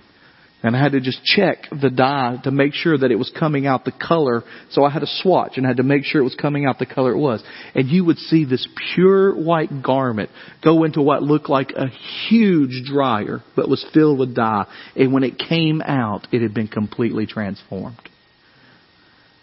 [0.66, 3.68] And I had to just check the dye to make sure that it was coming
[3.68, 4.44] out the color.
[4.72, 6.80] So I had a swatch and I had to make sure it was coming out
[6.80, 7.44] the color it was.
[7.76, 10.30] And you would see this pure white garment
[10.64, 11.88] go into what looked like a
[12.30, 14.66] huge dryer, but was filled with dye.
[14.96, 18.00] And when it came out, it had been completely transformed.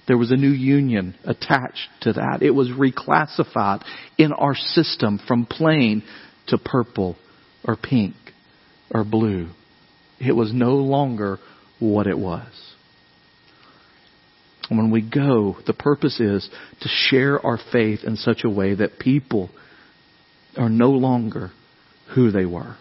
[0.08, 2.38] There was a new union attached to that.
[2.40, 3.84] It was reclassified
[4.16, 6.02] in our system from plain
[6.46, 7.16] to purple
[7.62, 8.14] or pink
[8.90, 9.50] or blue.
[10.20, 11.38] It was no longer
[11.78, 12.46] what it was.
[14.68, 16.48] When we go, the purpose is
[16.80, 19.50] to share our faith in such a way that people
[20.56, 21.50] are no longer
[22.14, 22.76] who they were.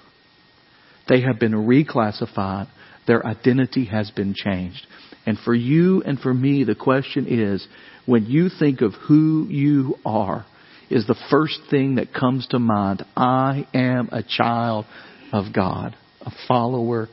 [1.08, 2.67] They have been reclassified.
[3.08, 4.86] Their identity has been changed.
[5.25, 7.67] And for you and for me, the question is,
[8.06, 10.45] when you think of who you are,
[10.89, 14.86] is the first thing that comes to mind, I am a child
[15.32, 17.08] of God, a follower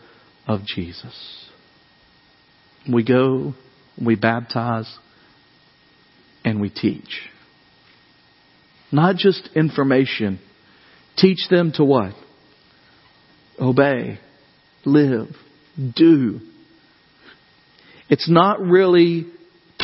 [0.46, 1.48] of Jesus.
[2.90, 3.54] We go,
[4.02, 4.92] we baptize,
[6.44, 7.22] and we teach.
[8.92, 10.38] Not just information.
[11.16, 12.12] Teach them to what?
[13.59, 14.18] Obey,
[14.85, 15.28] live,
[15.96, 16.40] do.
[18.09, 19.26] It's not really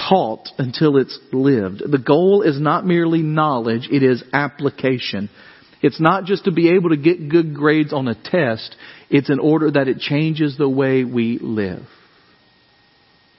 [0.09, 1.83] taught until it's lived.
[1.90, 5.29] The goal is not merely knowledge, it is application.
[5.83, 8.77] It's not just to be able to get good grades on a test.
[9.11, 11.83] It's in order that it changes the way we live.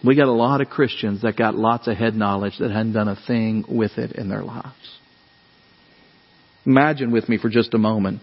[0.05, 3.07] We got a lot of Christians that got lots of head knowledge that hadn't done
[3.07, 4.99] a thing with it in their lives.
[6.65, 8.21] Imagine with me for just a moment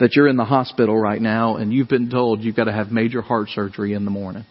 [0.00, 2.90] that you're in the hospital right now and you've been told you've got to have
[2.90, 4.44] major heart surgery in the morning.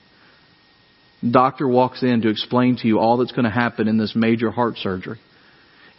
[1.29, 4.51] Doctor walks in to explain to you all that's going to happen in this major
[4.51, 5.19] heart surgery.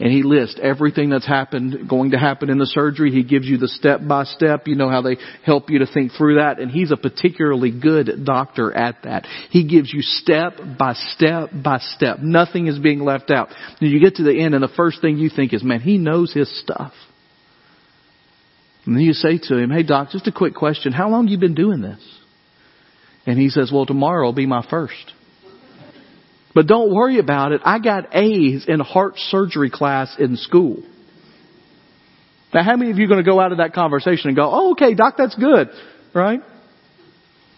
[0.01, 3.13] And he lists everything that's happened, going to happen in the surgery.
[3.13, 4.67] He gives you the step by step.
[4.67, 6.59] You know how they help you to think through that.
[6.59, 9.25] And he's a particularly good doctor at that.
[9.51, 12.19] He gives you step by step by step.
[12.21, 13.51] Nothing is being left out.
[13.81, 15.97] And you get to the end and the first thing you think is, man, he
[15.97, 16.93] knows his stuff.
[18.87, 20.93] And then you say to him, hey doc, just a quick question.
[20.93, 22.01] How long you been doing this?
[23.27, 25.13] And he says, well, tomorrow will be my first.
[26.55, 27.63] But don't worry about it.
[27.65, 30.83] I got A's in heart surgery class in school.
[32.53, 34.49] Now, how many of you are going to go out of that conversation and go,
[34.51, 35.71] oh, okay, doc, that's good,
[36.15, 36.41] right?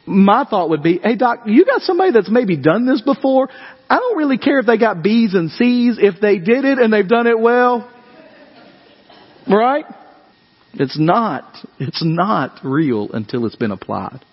[0.07, 3.51] My thought would be, hey, doc, you got somebody that's maybe done this before?
[3.91, 5.99] I don't really care if they got B's and C's.
[6.01, 7.91] If they did it and they've done it well,
[9.47, 9.85] right?
[10.75, 11.45] It's not,
[11.79, 14.25] it's not real until it's been applied.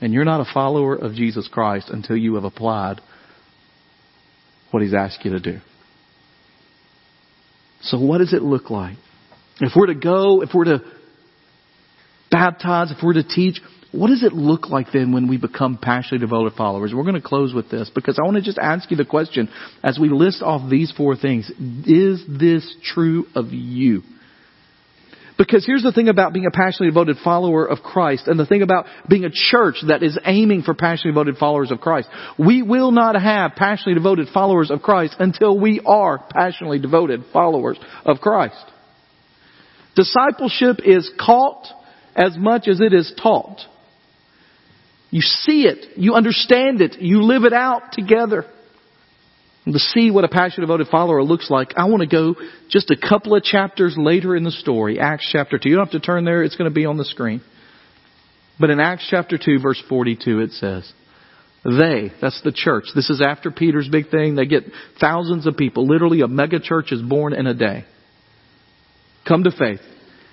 [0.00, 3.00] And you're not a follower of Jesus Christ until you have applied
[4.70, 5.58] what He's asked you to do.
[7.82, 8.96] So what does it look like?
[9.60, 10.80] If we're to go, if we're to
[12.30, 16.18] baptize, if we're to teach, what does it look like then when we become passionately
[16.18, 16.92] devoted followers?
[16.94, 19.48] We're going to close with this because I want to just ask you the question
[19.82, 21.50] as we list off these four things.
[21.86, 24.02] Is this true of you?
[25.38, 28.62] Because here's the thing about being a passionately devoted follower of Christ and the thing
[28.62, 32.08] about being a church that is aiming for passionately devoted followers of Christ.
[32.36, 37.78] We will not have passionately devoted followers of Christ until we are passionately devoted followers
[38.04, 38.64] of Christ.
[39.94, 41.68] Discipleship is caught
[42.16, 43.60] as much as it is taught.
[45.10, 48.44] You see it, you understand it, you live it out together
[49.72, 52.34] to see what a passionate devoted follower looks like, I want to go
[52.68, 55.68] just a couple of chapters later in the story, Acts chapter 2.
[55.68, 57.42] You don't have to turn there, it's going to be on the screen.
[58.60, 60.92] But in Acts chapter 2 verse 42 it says,
[61.64, 62.84] they, that's the church.
[62.94, 64.36] This is after Peter's big thing.
[64.36, 64.64] They get
[65.00, 65.86] thousands of people.
[65.86, 67.84] Literally a mega church is born in a day.
[69.26, 69.80] Come to faith.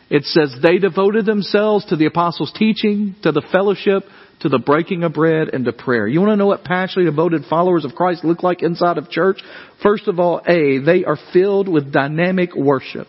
[0.10, 4.04] It says they devoted themselves to the apostles' teaching, to the fellowship,
[4.42, 6.08] to the breaking of bread, and to prayer.
[6.08, 9.42] You want to know what passionately devoted followers of Christ look like inside of church?
[9.82, 13.08] First of all, A, they are filled with dynamic worship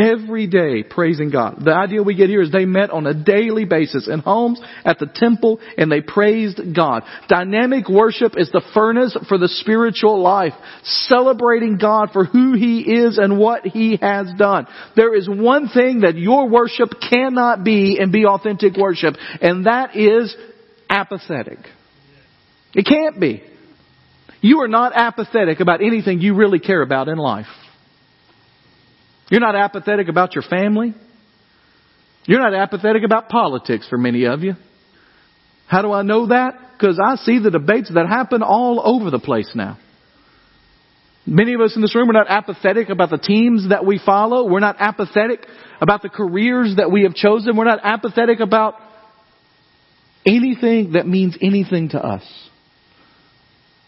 [0.00, 1.62] every day praising God.
[1.64, 4.98] The idea we get here is they met on a daily basis in homes, at
[4.98, 7.02] the temple, and they praised God.
[7.28, 13.18] Dynamic worship is the furnace for the spiritual life, celebrating God for who He is
[13.18, 14.66] and what He has done.
[14.96, 19.96] There is one thing that your worship cannot be and be authentic worship, and that
[19.96, 20.34] is
[20.88, 21.58] apathetic.
[22.74, 23.42] It can't be.
[24.40, 27.46] You are not apathetic about anything you really care about in life.
[29.30, 30.92] You're not apathetic about your family.
[32.26, 34.54] You're not apathetic about politics for many of you.
[35.66, 36.58] How do I know that?
[36.72, 39.78] Because I see the debates that happen all over the place now.
[41.26, 44.48] Many of us in this room are not apathetic about the teams that we follow.
[44.48, 45.46] We're not apathetic
[45.80, 47.56] about the careers that we have chosen.
[47.56, 48.74] We're not apathetic about
[50.26, 52.24] anything that means anything to us.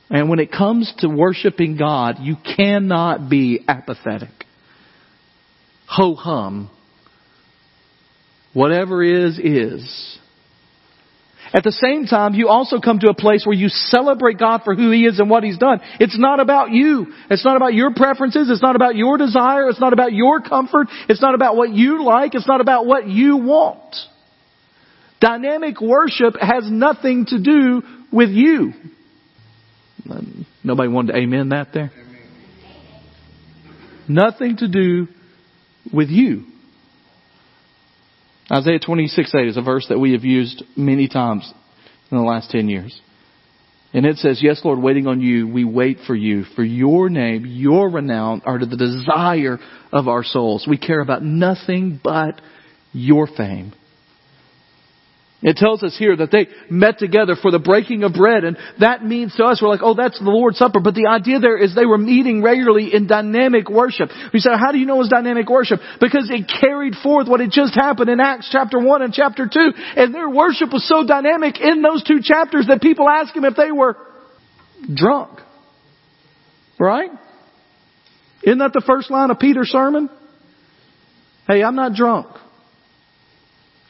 [0.09, 4.45] And when it comes to worshiping God, you cannot be apathetic
[5.93, 6.71] ho hum.
[8.55, 10.19] Whatever is, is.
[11.55, 14.75] At the same time, you also come to a place where you celebrate God for
[14.75, 15.81] who He is and what He's done.
[16.01, 17.13] It's not about you.
[17.31, 18.49] It's not about your preferences.
[18.51, 19.69] It's not about your desire.
[19.69, 20.89] It's not about your comfort.
[21.09, 22.35] It's not about what you like.
[22.35, 23.97] It's not about what you want.
[25.21, 28.73] Dynamic worship has nothing to do with you.
[30.65, 31.93] Nobody wanted to amen that there?
[34.09, 35.09] Nothing to do
[35.93, 36.45] with you.
[38.51, 41.51] Isaiah 26 8 is a verse that we have used many times
[42.11, 43.01] in the last 10 years.
[43.95, 46.45] And it says, Yes, Lord, waiting on you, we wait for you.
[46.57, 49.59] For your name, your renown are to the desire
[49.93, 50.67] of our souls.
[50.69, 52.41] We care about nothing but
[52.93, 53.73] your fame.
[55.43, 59.05] It tells us here that they met together for the breaking of bread, and that
[59.05, 60.79] means to us, we're like, oh, that's the Lord's Supper.
[60.79, 64.11] But the idea there is they were meeting regularly in dynamic worship.
[64.33, 65.81] We said, how do you know it was dynamic worship?
[66.01, 69.73] Because it carried forth what had just happened in Acts chapter 1 and chapter 2.
[69.97, 73.57] And their worship was so dynamic in those two chapters that people asked him if
[73.57, 73.97] they were
[74.95, 75.41] drunk.
[76.79, 77.11] Right?
[78.45, 80.09] Isn't that the first line of Peter's sermon?
[81.49, 82.29] Hey, I'm not drunk.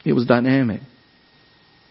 [0.03, 0.81] It was dynamic.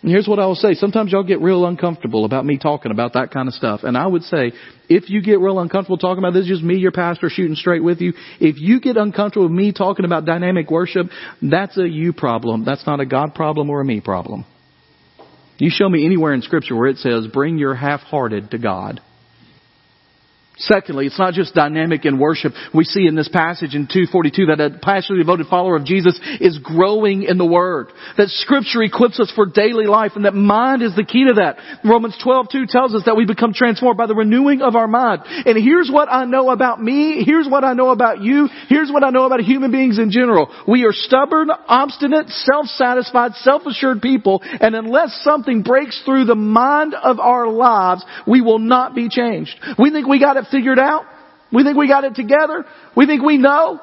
[0.03, 0.75] And here's what I will say.
[0.75, 3.81] Sometimes y'all get real uncomfortable about me talking about that kind of stuff.
[3.85, 4.53] And I would say,
[4.89, 8.01] if you get real uncomfortable talking about this, just me, your pastor, shooting straight with
[8.01, 8.13] you.
[8.41, 11.07] If you get uncomfortable with me talking about dynamic worship,
[11.41, 12.65] that's a you problem.
[12.65, 14.45] That's not a God problem or a me problem.
[15.59, 19.01] You show me anywhere in scripture where it says, bring your half-hearted to God.
[20.69, 22.53] Secondly, it's not just dynamic in worship.
[22.73, 26.59] We see in this passage in 242 that a passionately devoted follower of Jesus is
[26.59, 27.89] growing in the Word.
[28.17, 31.59] That Scripture equips us for daily life and that mind is the key to that.
[31.85, 35.23] Romans 12:2 tells us that we become transformed by the renewing of our mind.
[35.27, 37.25] And here's what I know about me.
[37.25, 38.49] Here's what I know about you.
[38.69, 40.49] Here's what I know about human beings in general.
[40.69, 44.43] We are stubborn, obstinate, self-satisfied, self-assured people.
[44.45, 49.59] And unless something breaks through the mind of our lives, we will not be changed.
[49.79, 51.07] We think we got it figured out.
[51.53, 52.65] We think we got it together.
[52.95, 53.81] We think we know.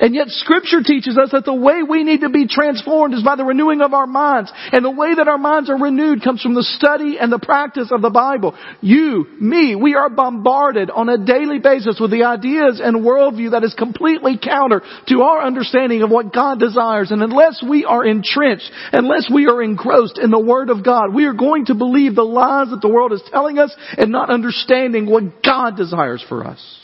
[0.00, 3.36] And yet scripture teaches us that the way we need to be transformed is by
[3.36, 4.52] the renewing of our minds.
[4.72, 7.90] And the way that our minds are renewed comes from the study and the practice
[7.92, 8.58] of the Bible.
[8.80, 13.62] You, me, we are bombarded on a daily basis with the ideas and worldview that
[13.62, 17.12] is completely counter to our understanding of what God desires.
[17.12, 21.26] And unless we are entrenched, unless we are engrossed in the Word of God, we
[21.26, 25.06] are going to believe the lies that the world is telling us and not understanding
[25.06, 26.83] what God desires for us.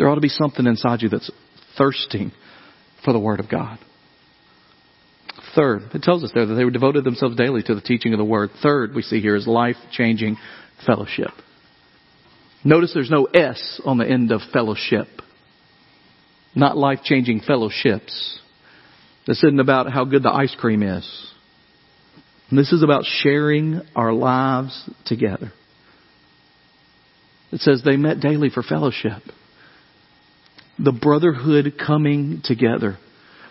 [0.00, 1.30] There ought to be something inside you that's
[1.76, 2.32] thirsting
[3.04, 3.78] for the Word of God.
[5.54, 8.18] Third, it tells us there that they were devoted themselves daily to the teaching of
[8.18, 8.48] the Word.
[8.62, 10.38] Third, we see here is life changing
[10.86, 11.32] fellowship.
[12.64, 15.06] Notice there's no S on the end of fellowship.
[16.54, 18.40] Not life changing fellowships.
[19.26, 21.30] This isn't about how good the ice cream is.
[22.50, 25.52] This is about sharing our lives together.
[27.52, 29.20] It says they met daily for fellowship
[30.82, 32.98] the brotherhood coming together.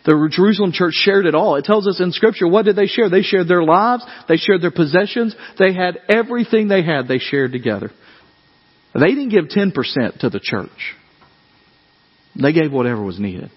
[0.06, 1.56] The Jerusalem church shared it all.
[1.56, 3.10] It tells us in scripture, what did they share?
[3.10, 7.52] They shared their lives, they shared their possessions, they had everything they had, they shared
[7.52, 7.92] together.
[8.94, 10.96] They didn't give 10% to the church.
[12.42, 13.52] They gave whatever was needed.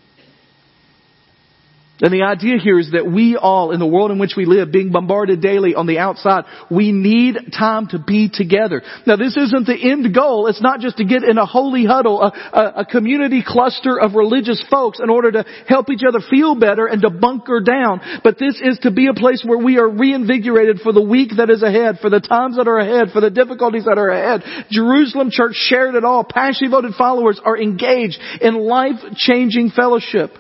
[2.03, 4.73] And the idea here is that we all, in the world in which we live,
[4.73, 8.83] being bombarded daily on the outside, we need time to be together.
[9.07, 10.49] Now this isn't the end goal.
[10.49, 14.15] It's not just to get in a holy huddle, a, a, a community cluster of
[14.15, 18.01] religious folks in order to help each other feel better and to bunker down.
[18.25, 21.51] But this is to be a place where we are reinvigorated for the week that
[21.51, 24.67] is ahead, for the times that are ahead, for the difficulties that are ahead.
[24.71, 26.25] Jerusalem Church shared it all.
[26.25, 30.31] Passionately devoted followers are engaged in life-changing fellowship.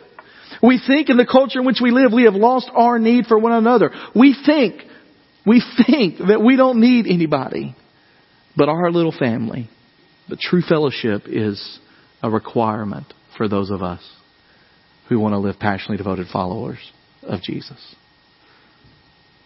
[0.62, 3.38] We think in the culture in which we live, we have lost our need for
[3.38, 3.90] one another.
[4.14, 4.82] We think,
[5.44, 7.74] we think that we don't need anybody
[8.56, 9.68] but our little family.
[10.28, 11.80] But true fellowship is
[12.22, 14.02] a requirement for those of us
[15.08, 16.78] who want to live passionately devoted followers
[17.22, 17.94] of Jesus.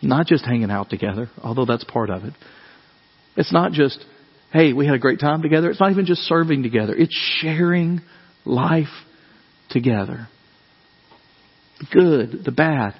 [0.02, 2.34] Not just hanging out together, although that's part of it.
[3.36, 4.04] It's not just,
[4.52, 5.70] hey, we had a great time together.
[5.70, 6.94] It's not even just serving together.
[6.94, 8.02] It's sharing
[8.44, 8.92] life
[9.70, 10.28] together
[11.78, 12.94] the good, the bad.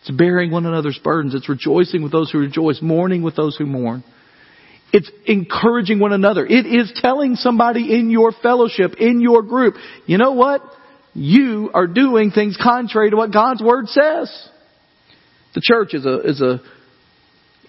[0.00, 1.34] It's bearing one another's burdens.
[1.34, 4.04] It's rejoicing with those who rejoice, mourning with those who mourn.
[4.92, 6.46] It's encouraging one another.
[6.46, 9.74] It is telling somebody in your fellowship, in your group,
[10.06, 10.62] you know what?
[11.12, 14.48] You are doing things contrary to what God's Word says.
[15.54, 16.60] The church is a, is a,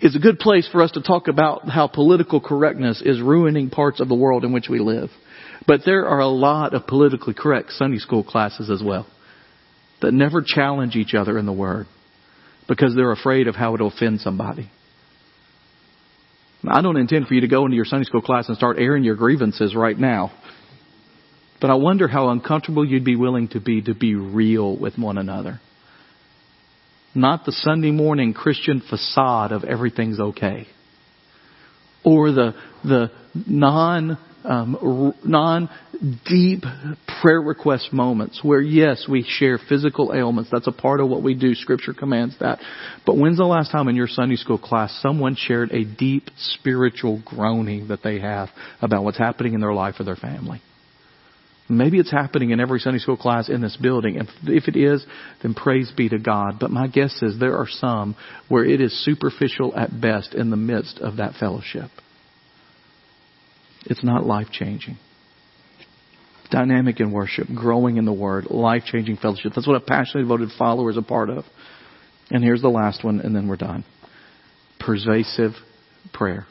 [0.01, 3.99] is a good place for us to talk about how political correctness is ruining parts
[3.99, 5.09] of the world in which we live.
[5.65, 9.07] But there are a lot of politically correct Sunday school classes as well
[10.01, 11.87] that never challenge each other in the Word
[12.67, 14.69] because they're afraid of how it'll offend somebody.
[16.67, 19.03] I don't intend for you to go into your Sunday school class and start airing
[19.03, 20.31] your grievances right now.
[21.61, 25.17] But I wonder how uncomfortable you'd be willing to be to be real with one
[25.17, 25.59] another.
[27.15, 30.67] Not the Sunday morning Christian facade of everything's okay.
[32.03, 33.11] Or the, the
[33.47, 34.17] non
[34.47, 35.69] um, non
[36.27, 36.63] deep
[37.21, 40.49] prayer request moments where yes, we share physical ailments.
[40.51, 41.55] That's a part of what we do.
[41.55, 42.59] Scripture commands that.
[43.05, 47.21] But when's the last time in your Sunday school class someone shared a deep spiritual
[47.25, 48.49] groaning that they have
[48.81, 50.61] about what's happening in their life or their family?
[51.69, 54.17] Maybe it's happening in every Sunday school class in this building.
[54.17, 55.05] And if it is,
[55.41, 56.59] then praise be to God.
[56.61, 58.15] But my guess is there are some
[58.47, 61.89] where it is superficial at best in the midst of that fellowship.
[63.89, 64.97] It's not life changing.
[66.51, 69.53] Dynamic in worship, growing in the Word, life changing fellowship.
[69.55, 71.43] That's what a passionately devoted follower is a part of.
[72.29, 73.85] And here's the last one, and then we're done.
[74.79, 75.53] Pervasive
[76.13, 76.45] prayer.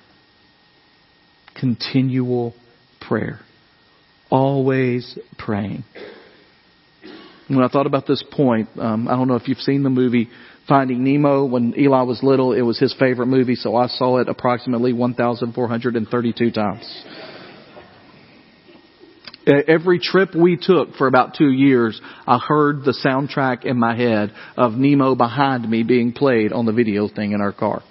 [1.58, 2.54] Continual
[3.06, 3.40] prayer.
[4.30, 5.84] Always praying.
[7.48, 10.28] When I thought about this point, um, I don't know if you've seen the movie
[10.68, 11.44] Finding Nemo.
[11.44, 16.50] When Eli was little, it was his favorite movie, so I saw it approximately 1,432
[16.50, 17.04] times.
[19.46, 24.32] Every trip we took for about two years, I heard the soundtrack in my head
[24.56, 27.82] of Nemo behind me being played on the video thing in our car.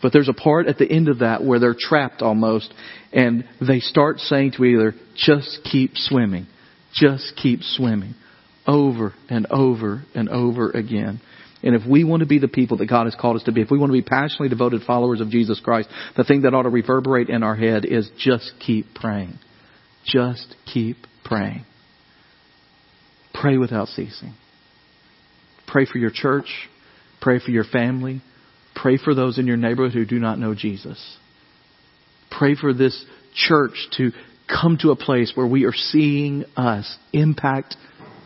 [0.00, 2.72] But there's a part at the end of that where they're trapped almost
[3.12, 6.46] and they start saying to each other, just keep swimming.
[6.94, 8.14] Just keep swimming.
[8.66, 11.20] Over and over and over again.
[11.62, 13.62] And if we want to be the people that God has called us to be,
[13.62, 16.62] if we want to be passionately devoted followers of Jesus Christ, the thing that ought
[16.62, 19.38] to reverberate in our head is just keep praying.
[20.04, 21.64] Just keep praying.
[23.34, 24.34] Pray without ceasing.
[25.66, 26.68] Pray for your church.
[27.20, 28.22] Pray for your family.
[28.74, 31.18] Pray for those in your neighborhood who do not know Jesus.
[32.30, 33.04] Pray for this
[33.34, 34.12] church to
[34.48, 37.76] come to a place where we are seeing us impact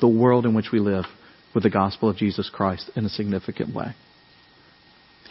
[0.01, 1.05] the world in which we live
[1.55, 3.95] with the gospel of Jesus Christ in a significant way.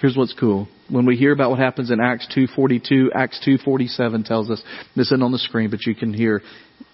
[0.01, 0.67] Here's what's cool.
[0.89, 4.61] When we hear about what happens in Acts 2.42, Acts 2.47 tells us,
[4.95, 6.41] this isn't on the screen, but you can hear,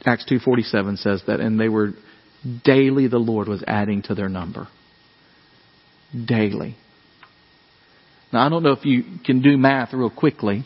[0.05, 1.91] Acts 2.47 says that, and they were,
[2.63, 4.67] daily the Lord was adding to their number.
[6.13, 6.77] Daily.
[8.33, 10.63] Now I don't know if you can do math real quickly,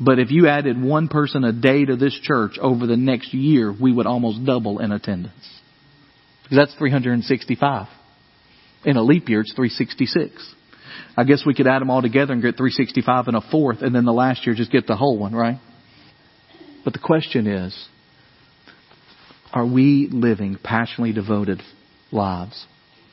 [0.00, 3.72] but if you added one person a day to this church over the next year,
[3.72, 5.60] we would almost double in attendance.
[6.44, 7.88] Because that's 365.
[8.84, 10.54] In a leap year, it's 366.
[11.16, 13.94] I guess we could add them all together and get 365 and a fourth, and
[13.94, 15.58] then the last year just get the whole one, right?
[16.84, 17.88] But the question is,
[19.52, 21.62] are we living passionately devoted
[22.12, 22.66] lives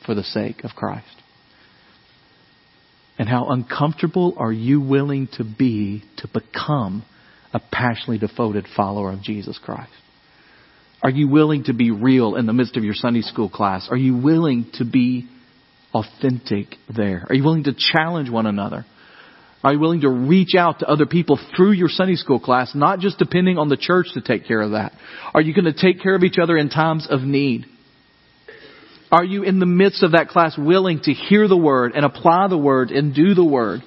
[0.04, 1.06] for the sake of Christ?
[3.18, 7.04] And how uncomfortable are you willing to be to become
[7.54, 9.92] a passionately devoted follower of Jesus Christ?
[11.02, 13.88] Are you willing to be real in the midst of your Sunday school class?
[13.90, 15.28] Are you willing to be
[15.92, 17.26] authentic there?
[17.28, 18.86] Are you willing to challenge one another?
[19.64, 23.00] Are you willing to reach out to other people through your Sunday school class, not
[23.00, 24.92] just depending on the church to take care of that?
[25.34, 27.66] Are you going to take care of each other in times of need?
[29.10, 32.48] Are you in the midst of that class willing to hear the word and apply
[32.48, 33.82] the word and do the word?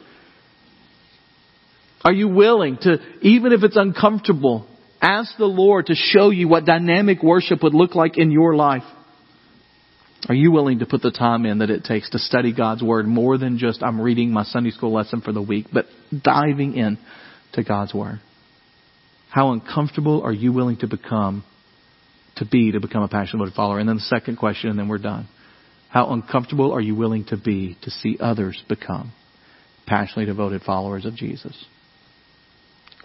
[2.03, 4.68] Are you willing to, even if it's uncomfortable,
[5.06, 8.84] ask the Lord to show you what dynamic worship would look like in your life?
[10.28, 13.06] Are you willing to put the time in that it takes to study God's Word
[13.06, 15.86] more than just I'm reading my Sunday school lesson for the week, but
[16.24, 16.97] diving in
[17.53, 18.20] to God's Word?
[19.30, 21.43] How uncomfortable are you willing to become,
[22.38, 23.80] to be, to become a passionate follower?
[23.80, 25.28] And then the second question, and then we're done.
[25.89, 29.14] How uncomfortable are you willing to be to see others become
[29.86, 31.66] passionately devoted followers of Jesus?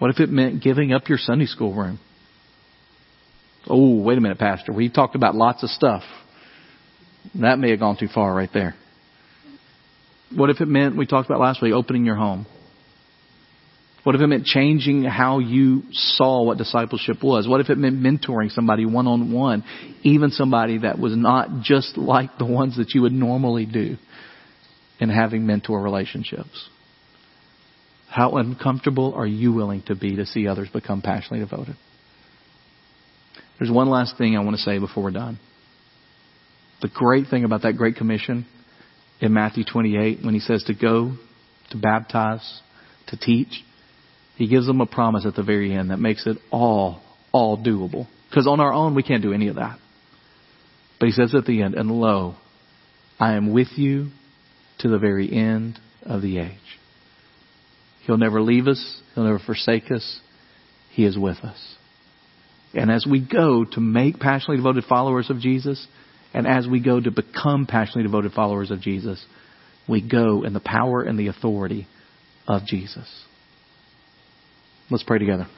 [0.01, 2.01] What if it meant giving up your Sunday school room?
[3.69, 4.73] Oh, wait a minute, Pastor.
[4.73, 6.03] We talked about lots of stuff.
[7.39, 8.75] That may have gone too far right there.
[10.35, 12.47] What if it meant, we talked about last week, opening your home?
[14.03, 17.47] What if it meant changing how you saw what discipleship was?
[17.47, 19.65] What if it meant mentoring somebody one on one,
[20.03, 23.97] even somebody that was not just like the ones that you would normally do
[24.99, 26.71] in having mentor relationships?
[28.11, 31.77] How uncomfortable are you willing to be to see others become passionately devoted?
[33.59, 35.39] There's one last thing I want to say before we're done.
[36.83, 38.47] The great thing about that Great Commission
[39.21, 41.15] in Matthew 28, when he says to go,
[41.71, 42.61] to baptize,
[43.09, 43.63] to teach,
[44.37, 47.03] he gives them a promise at the very end that makes it all,
[47.33, 48.09] all doable.
[48.29, 49.79] Because on our own, we can't do any of that.
[50.99, 52.37] But he says at the end, and lo,
[53.21, 54.09] I am with you
[54.81, 56.70] to the very end of the age.
[58.07, 59.01] He'll never leave us.
[59.15, 60.21] He'll never forsake us.
[60.91, 61.77] He is with us.
[62.75, 65.87] And as we go to make passionately devoted followers of Jesus,
[66.33, 69.25] and as we go to become passionately devoted followers of Jesus,
[69.89, 71.89] we go in the power and the authority
[72.47, 73.09] of Jesus.
[74.91, 75.49] Let's pray together.